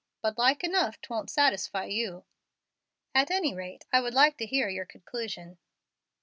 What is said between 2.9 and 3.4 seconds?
"At